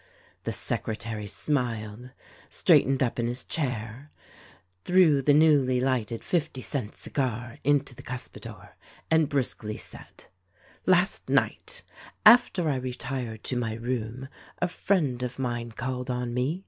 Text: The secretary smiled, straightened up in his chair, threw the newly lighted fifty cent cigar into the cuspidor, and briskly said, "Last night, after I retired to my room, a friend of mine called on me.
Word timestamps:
The 0.45 0.51
secretary 0.51 1.27
smiled, 1.27 2.09
straightened 2.49 3.03
up 3.03 3.19
in 3.19 3.27
his 3.27 3.43
chair, 3.43 4.09
threw 4.83 5.21
the 5.21 5.31
newly 5.31 5.79
lighted 5.79 6.23
fifty 6.23 6.59
cent 6.63 6.95
cigar 6.95 7.59
into 7.63 7.93
the 7.93 8.01
cuspidor, 8.01 8.69
and 9.11 9.29
briskly 9.29 9.77
said, 9.77 10.25
"Last 10.87 11.29
night, 11.29 11.83
after 12.25 12.67
I 12.67 12.77
retired 12.77 13.43
to 13.43 13.55
my 13.55 13.75
room, 13.75 14.27
a 14.57 14.67
friend 14.67 15.21
of 15.21 15.37
mine 15.37 15.71
called 15.73 16.09
on 16.09 16.33
me. 16.33 16.59